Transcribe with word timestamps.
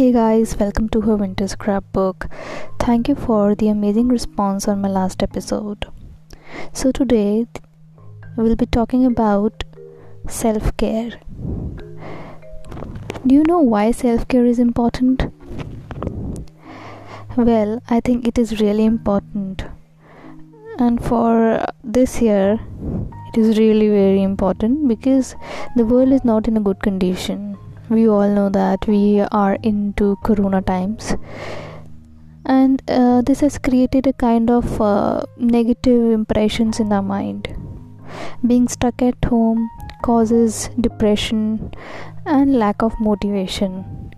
Hey 0.00 0.12
guys, 0.12 0.56
welcome 0.56 0.88
to 0.92 1.02
her 1.02 1.14
vintage 1.14 1.50
scrapbook. 1.50 2.26
Thank 2.78 3.06
you 3.06 3.14
for 3.14 3.54
the 3.54 3.68
amazing 3.68 4.08
response 4.08 4.66
on 4.66 4.80
my 4.80 4.88
last 4.88 5.22
episode. 5.22 5.84
So, 6.72 6.90
today 6.90 7.46
we'll 8.34 8.56
be 8.56 8.64
talking 8.64 9.04
about 9.04 9.62
self 10.26 10.74
care. 10.78 11.10
Do 13.26 13.34
you 13.34 13.42
know 13.46 13.58
why 13.58 13.90
self 13.90 14.26
care 14.26 14.46
is 14.46 14.58
important? 14.58 15.26
Well, 17.36 17.82
I 17.90 18.00
think 18.00 18.26
it 18.26 18.38
is 18.38 18.58
really 18.58 18.86
important, 18.86 19.66
and 20.78 21.04
for 21.04 21.62
this 21.84 22.22
year, 22.22 22.58
it 23.28 23.36
is 23.36 23.58
really 23.58 23.90
very 23.90 24.22
important 24.22 24.88
because 24.88 25.36
the 25.76 25.84
world 25.84 26.10
is 26.10 26.24
not 26.24 26.48
in 26.48 26.56
a 26.56 26.60
good 26.70 26.80
condition 26.80 27.58
we 27.90 28.08
all 28.08 28.28
know 28.28 28.48
that 28.48 28.86
we 28.86 29.20
are 29.20 29.58
into 29.62 30.16
corona 30.24 30.62
times. 30.62 31.16
And 32.46 32.82
uh, 32.88 33.22
this 33.22 33.40
has 33.40 33.58
created 33.58 34.06
a 34.06 34.12
kind 34.12 34.50
of 34.50 34.80
uh, 34.80 35.22
negative 35.36 36.12
impressions 36.12 36.80
in 36.80 36.92
our 36.92 37.02
mind. 37.02 37.48
Being 38.46 38.68
stuck 38.68 39.02
at 39.02 39.22
home 39.24 39.68
causes 40.02 40.70
depression 40.80 41.72
and 42.24 42.56
lack 42.56 42.82
of 42.82 42.98
motivation. 43.00 44.14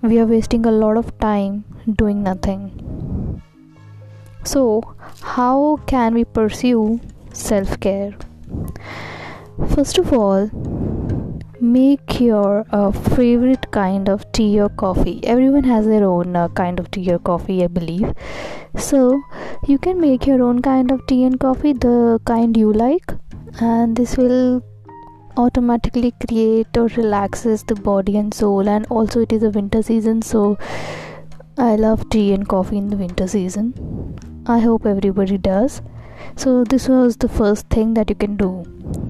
We 0.00 0.20
are 0.20 0.26
wasting 0.26 0.64
a 0.64 0.70
lot 0.70 0.96
of 0.96 1.18
time 1.18 1.64
doing 1.96 2.22
nothing. 2.22 3.42
So 4.44 4.96
how 5.20 5.80
can 5.86 6.14
we 6.14 6.24
pursue 6.24 7.00
self 7.32 7.78
care 7.80 8.16
first 9.74 9.98
of 9.98 10.12
all 10.12 10.46
make 11.72 12.20
your 12.20 12.64
uh, 12.70 12.90
favorite 12.92 13.70
kind 13.70 14.08
of 14.08 14.30
tea 14.32 14.60
or 14.60 14.68
coffee. 14.68 15.20
Everyone 15.24 15.64
has 15.64 15.86
their 15.86 16.04
own 16.04 16.36
uh, 16.36 16.48
kind 16.48 16.80
of 16.80 16.90
tea 16.90 17.12
or 17.12 17.18
coffee 17.18 17.62
i 17.64 17.66
believe. 17.66 18.12
So 18.76 19.20
you 19.66 19.78
can 19.78 20.00
make 20.00 20.26
your 20.26 20.42
own 20.42 20.62
kind 20.62 20.90
of 20.90 21.06
tea 21.06 21.24
and 21.24 21.38
coffee 21.38 21.72
the 21.72 22.20
kind 22.24 22.56
you 22.56 22.72
like 22.72 23.12
and 23.60 23.96
this 23.96 24.16
will 24.16 24.62
automatically 25.36 26.12
create 26.26 26.76
or 26.76 26.86
relaxes 26.96 27.62
the 27.64 27.74
body 27.74 28.16
and 28.16 28.34
soul 28.34 28.68
and 28.68 28.86
also 28.86 29.20
it 29.20 29.32
is 29.32 29.42
a 29.42 29.50
winter 29.50 29.82
season 29.82 30.20
so 30.20 30.58
i 31.56 31.76
love 31.76 32.08
tea 32.10 32.32
and 32.32 32.48
coffee 32.48 32.76
in 32.76 32.88
the 32.88 32.96
winter 32.96 33.28
season. 33.28 33.72
I 34.46 34.60
hope 34.60 34.86
everybody 34.86 35.36
does 35.36 35.82
so 36.36 36.64
this 36.64 36.88
was 36.88 37.16
the 37.16 37.28
first 37.28 37.68
thing 37.68 37.94
that 37.94 38.10
you 38.10 38.16
can 38.16 38.36
do. 38.36 38.64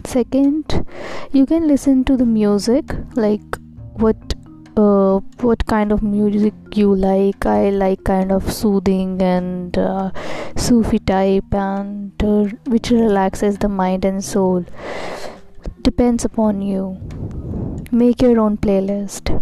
Second 0.05 0.87
you 1.33 1.47
can 1.47 1.67
listen 1.67 2.05
to 2.05 2.17
the 2.17 2.27
music 2.27 2.85
like 3.15 3.59
what 3.95 4.35
uh, 4.77 5.19
what 5.41 5.67
kind 5.67 5.93
of 5.93 6.03
music 6.03 6.55
you 6.75 6.95
like. 6.95 7.47
I 7.47 7.71
like 7.71 8.05
kind 8.05 8.31
of 8.31 8.53
soothing 8.53 9.21
and 9.21 9.77
uh, 9.77 10.13
sufi 10.57 11.01
type 11.01 11.53
and 11.53 12.23
uh, 12.23 12.45
which 12.67 12.91
relaxes 12.91 13.59
the 13.59 13.69
mind 13.69 14.05
and 14.05 14.25
soul. 14.25 14.65
Depends 15.83 16.25
upon 16.25 16.63
you. 16.63 16.99
Make 17.91 18.23
your 18.23 18.39
own 18.39 18.57
playlist. 18.57 19.35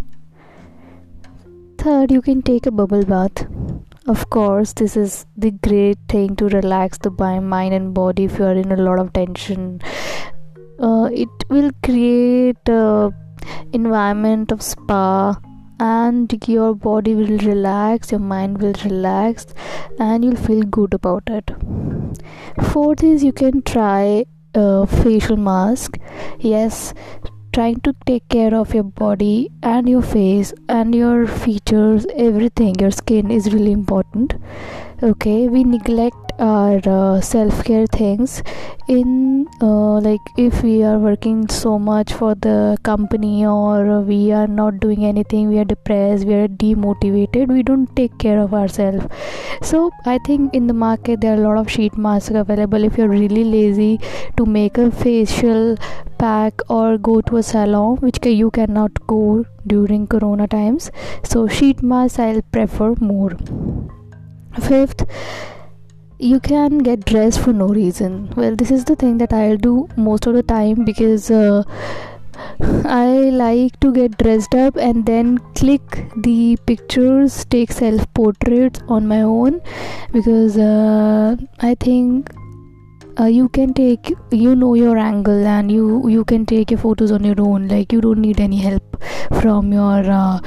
Third 1.79 2.11
you 2.11 2.23
can 2.23 2.43
take 2.43 2.67
a 2.67 2.71
bubble 2.71 3.05
bath 3.05 3.47
of 4.09 4.31
course 4.31 4.73
this 4.75 4.97
is 4.97 5.27
the 5.37 5.51
great 5.51 5.99
thing 6.09 6.37
to 6.37 6.49
relax 6.49 6.99
the 6.99 7.11
mind 7.41 7.75
and 7.75 7.93
body 7.93 8.25
if 8.25 8.39
you 8.39 8.45
are 8.45 8.55
in 8.55 8.71
a 8.71 8.77
lot 8.77 9.01
of 9.01 9.13
tension. 9.13 9.81
Uh, 10.79 11.09
it 11.13 11.29
will 11.49 11.73
create 11.83 12.69
a 12.69 13.13
environment 13.73 14.53
of 14.53 14.63
spa 14.63 15.37
and 15.81 16.33
your 16.47 16.75
body 16.75 17.15
will 17.15 17.39
relax 17.39 18.11
your 18.13 18.21
mind 18.21 18.63
will 18.63 18.75
relax 18.85 19.47
and 19.99 20.25
you'll 20.25 20.37
feel 20.37 20.63
good 20.63 20.95
about 20.95 21.25
it. 21.29 21.51
Fourth 22.71 23.03
is 23.03 23.25
you 23.25 23.33
can 23.33 23.63
try 23.63 24.25
a 24.55 24.87
facial 24.87 25.37
mask. 25.37 25.99
Yes 26.39 26.95
trying 27.57 27.81
to 27.81 27.95
take 28.05 28.29
care 28.29 28.55
of 28.55 28.75
your 28.75 28.85
body 28.85 29.51
and 29.63 29.89
your 29.89 30.03
face 30.03 30.53
and 30.69 30.95
your 30.95 31.27
features 31.27 32.07
everything. 32.15 32.75
Your 32.79 32.91
skin 32.91 33.31
is 33.31 33.51
really 33.51 33.73
important 33.73 34.35
okay 35.03 35.47
we 35.47 35.63
neglect 35.63 36.17
our 36.39 36.81
uh, 36.87 37.21
self-care 37.21 37.87
things 37.87 38.43
in 38.89 39.47
uh, 39.61 40.01
like 40.01 40.21
if 40.39 40.63
we 40.63 40.83
are 40.83 40.99
working 40.99 41.47
so 41.49 41.79
much 41.79 42.15
for 42.15 42.35
the 42.35 42.79
company 42.83 43.45
or 43.45 44.01
we 44.01 44.33
are 44.33 44.47
not 44.47 44.81
doing 44.81 45.05
anything 45.05 45.51
we 45.51 45.59
are 45.59 45.67
depressed 45.67 46.25
we 46.25 46.33
are 46.33 46.49
demotivated 46.49 47.49
we 47.49 47.63
don't 47.63 47.95
take 47.95 48.17
care 48.19 48.39
of 48.39 48.55
ourselves. 48.55 49.05
So 49.61 49.91
i 50.07 50.17
think 50.19 50.55
in 50.55 50.67
the 50.67 50.73
market 50.73 51.21
there 51.21 51.35
are 51.35 51.41
a 51.43 51.47
lot 51.47 51.59
of 51.59 51.71
sheet 51.71 51.99
masks 51.99 52.35
available. 52.35 52.83
If 52.83 52.97
you're 52.97 53.09
really 53.09 53.45
lazy 53.45 54.01
to 54.39 54.47
make 54.47 54.79
a 54.79 54.91
facial 54.91 55.77
pack 56.19 56.55
or 56.71 56.97
go 56.97 57.21
to 57.21 57.37
a 57.37 57.43
salon 57.43 57.97
which 57.97 58.19
you 58.25 58.51
cannot 58.51 59.07
go 59.07 59.45
during 59.67 60.07
corona 60.07 60.47
times 60.47 60.91
so 61.25 61.47
sheet 61.47 61.83
masks 61.83 62.19
i'll 62.19 62.41
prefer 62.53 62.95
more 63.01 63.37
fifth 64.63 65.05
you 66.19 66.41
can 66.41 66.79
get 66.79 67.05
dressed 67.05 67.41
for 67.41 67.53
no 67.53 67.67
reason. 67.69 68.33
Well 68.37 68.57
this 68.57 68.71
is 68.71 68.85
the 68.85 68.97
thing 68.97 69.19
that 69.19 69.33
i'll 69.33 69.59
do 69.59 69.89
most 69.97 70.27
of 70.27 70.35
the 70.35 70.43
time 70.43 70.85
because 70.85 71.31
uh, 71.31 71.63
i 72.85 73.07
like 73.43 73.79
to 73.81 73.93
get 73.93 74.17
dressed 74.19 74.55
up 74.55 74.77
and 74.77 75.05
then 75.05 75.39
click 75.55 76.07
the 76.17 76.57
pictures 76.67 77.45
take 77.47 77.73
self 77.73 78.07
portraits 78.15 78.81
on 78.89 79.07
my 79.07 79.23
own 79.23 79.61
because 80.13 80.59
uh, 80.59 81.37
i 81.61 81.75
think 81.75 82.31
uh, 83.19 83.25
you 83.25 83.49
can 83.49 83.73
take 83.73 84.13
you 84.31 84.55
know 84.55 84.75
your 84.75 84.97
angle 84.99 85.47
and 85.47 85.73
you 85.73 86.09
you 86.09 86.25
can 86.25 86.45
take 86.45 86.71
your 86.71 86.79
photos 86.79 87.11
on 87.11 87.25
your 87.25 87.41
own. 87.41 87.69
Like 87.69 87.93
you 87.93 88.01
don't 88.01 88.21
need 88.21 88.41
any 88.41 88.59
help 88.59 89.03
from 89.41 89.73
your 89.73 90.11
uh, 90.11 90.41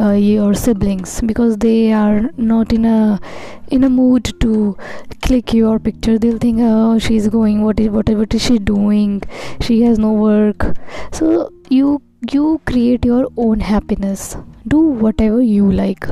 uh, 0.00 0.12
your 0.12 0.54
siblings 0.54 1.20
because 1.20 1.56
they 1.58 1.92
are 1.92 2.30
not 2.36 2.72
in 2.72 2.84
a 2.84 3.20
in 3.68 3.84
a 3.84 3.88
mood 3.90 4.32
to 4.40 4.76
click 5.22 5.54
your 5.54 5.78
picture. 5.78 6.18
They'll 6.18 6.38
think 6.38 6.58
oh 6.60 6.98
she's 6.98 7.28
going 7.28 7.62
what 7.62 7.80
is 7.80 7.88
whatever 7.88 8.20
what 8.20 8.34
is 8.34 8.42
she 8.42 8.58
doing? 8.58 9.22
She 9.60 9.82
has 9.82 9.98
no 9.98 10.12
work. 10.12 10.66
So 11.12 11.52
you 11.68 12.02
you 12.32 12.60
create 12.66 13.04
your 13.04 13.28
own 13.36 13.60
happiness. 13.60 14.36
Do 14.66 14.78
whatever 14.78 15.42
you 15.42 15.70
like. 15.70 16.08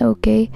Okay? 0.00 0.50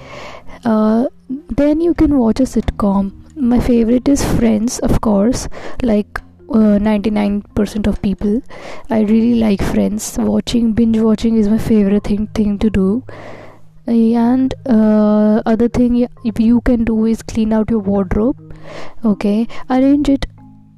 Uh, 0.65 1.05
then 1.29 1.81
you 1.81 1.93
can 1.93 2.17
watch 2.17 2.39
a 2.39 2.43
sitcom. 2.43 3.11
My 3.35 3.59
favorite 3.59 4.07
is 4.07 4.23
friends 4.35 4.79
of 4.79 5.01
course. 5.01 5.47
Like 5.81 6.21
uh, 6.53 6.79
99% 6.79 7.87
of 7.87 8.01
people. 8.01 8.41
I 8.89 9.01
really 9.01 9.35
like 9.35 9.61
friends. 9.61 10.17
Watching 10.17 10.73
binge 10.73 10.99
watching 10.99 11.37
is 11.37 11.49
my 11.49 11.57
favorite 11.57 12.03
thing 12.05 12.27
thing 12.27 12.57
to 12.59 12.69
do. 12.69 13.03
And 13.85 14.53
uh, 14.65 15.41
other 15.45 15.67
thing 15.67 16.07
if 16.23 16.39
you 16.39 16.61
can 16.61 16.85
do 16.85 17.05
is 17.05 17.21
clean 17.21 17.51
out 17.51 17.69
your 17.69 17.79
wardrobe 17.79 18.53
okay? 19.03 19.47
Arrange 19.69 20.09
it 20.09 20.25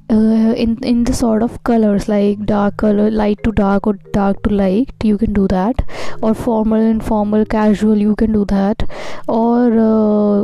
uh, 0.10 0.54
in 0.64 0.78
in 0.84 1.04
the 1.04 1.14
sort 1.14 1.42
of 1.42 1.64
colors 1.64 2.08
like 2.08 2.46
dark 2.46 2.78
color 2.78 3.10
light 3.10 3.40
to 3.44 3.52
dark 3.52 3.88
or 3.88 3.94
dark 4.14 4.42
to 4.44 4.52
light 4.52 4.94
you 5.04 5.18
can 5.18 5.34
do 5.34 5.48
that. 5.48 5.82
Or 6.22 6.34
formal 6.34 6.80
informal 6.80 7.46
casual 7.46 7.98
you 7.98 8.16
can 8.16 8.32
do 8.32 8.46
that. 8.46 8.84
Or 9.28 9.72
uh, 9.86 10.44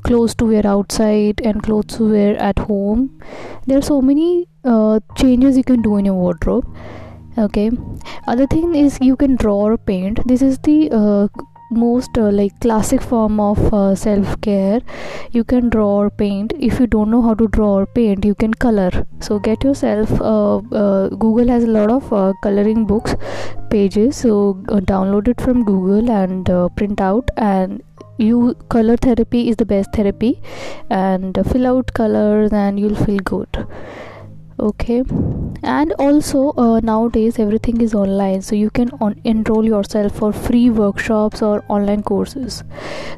clothes 0.00 0.34
to 0.36 0.46
wear 0.46 0.66
outside 0.66 1.40
and 1.44 1.62
clothes 1.62 1.96
to 1.96 2.10
wear 2.10 2.36
at 2.36 2.58
home. 2.58 3.20
There 3.66 3.78
are 3.78 3.82
so 3.82 4.00
many 4.02 4.48
uh, 4.64 5.00
changes 5.16 5.56
you 5.56 5.64
can 5.64 5.82
do 5.82 5.96
in 5.96 6.04
your 6.04 6.14
wardrobe 6.14 6.66
okay? 7.38 7.70
Other 8.26 8.46
thing 8.46 8.74
is 8.74 8.98
you 9.00 9.16
can 9.16 9.36
draw 9.36 9.56
or 9.56 9.78
paint. 9.78 10.26
This 10.26 10.42
is 10.42 10.58
the 10.58 10.90
uh, 10.90 11.28
most 11.72 12.18
uh, 12.18 12.30
like 12.30 12.58
classic 12.60 13.02
form 13.02 13.40
of 13.40 13.58
uh, 13.72 13.94
self 13.94 14.40
care 14.40 14.80
you 15.32 15.44
can 15.44 15.68
draw 15.68 15.88
or 16.02 16.10
paint. 16.10 16.52
If 16.58 16.80
you 16.80 16.86
don't 16.86 17.10
know 17.10 17.22
how 17.22 17.34
to 17.34 17.48
draw 17.48 17.72
or 17.80 17.86
paint 17.86 18.24
you 18.24 18.34
can 18.34 18.54
color. 18.54 18.90
So 19.20 19.38
get 19.38 19.64
yourself 19.64 20.10
uh, 20.20 20.56
uh 20.56 21.08
google 21.08 21.48
has 21.48 21.64
a 21.64 21.72
lot 21.78 21.90
of 21.90 22.12
uh, 22.12 22.32
coloring 22.42 22.84
books 22.86 23.16
pages. 23.70 24.16
So 24.16 24.62
uh, 24.68 24.80
download 24.80 25.28
it 25.28 25.40
from 25.40 25.64
google 25.64 26.10
and 26.10 26.46
print 26.76 27.00
out. 27.00 27.30
And 27.36 27.82
you 28.18 28.54
color 28.68 28.96
therapy 28.96 29.48
is 29.48 29.56
the 29.56 29.66
best 29.66 29.92
therapy. 29.92 30.40
And 30.90 31.38
fill 31.50 31.66
out 31.66 31.92
colors 31.94 32.52
and 32.52 32.78
you'll 32.78 33.04
feel 33.06 33.18
good 33.18 33.66
okay. 34.58 35.02
And 35.62 35.92
also 35.98 36.52
uh, 36.52 36.80
nowadays 36.80 37.38
everything 37.38 37.80
is 37.80 37.94
online 37.94 38.42
so 38.42 38.56
you 38.56 38.70
can 38.70 38.90
on- 39.00 39.20
enroll 39.24 39.64
yourself 39.64 40.16
for 40.16 40.32
free 40.32 40.70
workshops 40.70 41.42
or 41.42 41.64
online 41.68 42.02
courses. 42.02 42.64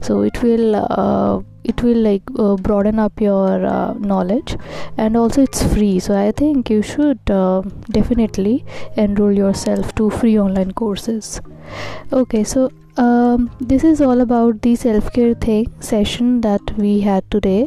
So 0.03 0.23
it 0.23 0.43
will 0.43 0.77
uh, 0.77 1.41
it 1.65 1.83
will 1.83 1.97
like 1.97 2.23
uh, 2.39 2.57
broaden 2.57 2.99
up 2.99 3.21
your 3.21 3.65
uh, 3.65 3.95
knowledge. 3.95 4.57
And 4.99 5.17
also 5.17 5.43
it's 5.43 5.63
free 5.73 5.99
so 5.99 6.15
i 6.17 6.31
think 6.33 6.71
you 6.71 6.83
should 6.83 7.31
uh, 7.31 7.63
definitely 7.91 8.65
enroll 8.97 9.33
yourself 9.33 9.95
to 9.95 10.11
free 10.11 10.39
online 10.39 10.73
courses. 10.73 11.41
Okay 12.13 12.45
so 12.45 12.71
um, 12.97 13.51
this 13.61 13.83
is 13.83 14.01
all 14.01 14.21
about 14.21 14.63
the 14.63 14.77
self-care 14.77 15.35
thing 15.35 15.73
session 15.81 16.41
that 16.43 16.61
we 16.77 17.01
had 17.01 17.29
today 17.31 17.67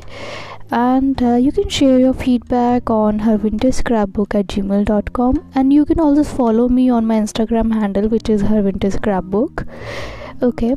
and 0.70 1.22
uh, 1.24 1.36
you 1.36 1.52
can 1.52 1.70
share 1.70 1.98
your 1.98 2.14
feedback 2.14 2.90
on 2.90 3.20
her 3.20 3.38
vintage 3.38 3.76
scrapbook 3.76 4.36
at 4.36 4.48
gmail.com 4.48 5.52
and 5.56 5.72
you 5.72 5.86
can 5.86 6.00
also 6.00 6.24
follow 6.24 6.68
me 6.68 6.90
on 6.90 7.06
my 7.06 7.16
instagram 7.20 7.74
handle 7.74 8.10
which 8.10 8.30
is 8.30 8.42
her 8.42 8.62
vintage 8.62 8.94
scrapbook. 8.94 9.66
Okay. 10.42 10.76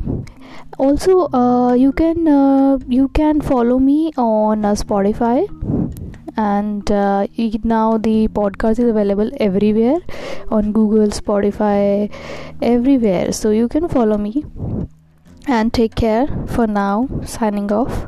Also 0.78 1.28
uh, 1.32 1.75
you 1.75 1.92
can 1.92 2.28
uh, 2.28 2.78
you 2.88 3.08
can 3.08 3.40
follow 3.40 3.78
me 3.78 4.12
on 4.16 4.64
uh, 4.64 4.75
spotify. 4.75 5.46
And 6.37 6.90
uh, 6.90 7.26
now 7.64 7.98
the 7.98 8.28
podcast 8.28 8.78
is 8.78 8.88
available 8.88 9.31
everywhere 9.38 9.98
on 10.50 10.72
google 10.72 11.08
spotify 11.08 12.10
everywhere. 12.62 13.32
So 13.32 13.50
you 13.50 13.69
can 13.69 13.88
follow 13.88 14.16
me. 14.16 14.44
And 15.46 15.72
take 15.75 15.96
care 15.96 16.28
for 16.46 16.66
now. 16.66 17.08
Signing 17.25 17.72
off 17.72 18.06